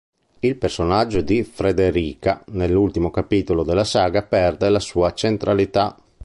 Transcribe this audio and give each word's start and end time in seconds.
Il 0.39 0.55
personaggio 0.55 1.21
di 1.21 1.43
Frederica 1.43 2.43
nell'ultimo 2.53 3.11
capitolo 3.11 3.63
della 3.63 3.83
saga 3.83 4.23
perde 4.23 4.67
la 4.71 4.79
sua 4.79 5.13
centralità. 5.13 5.95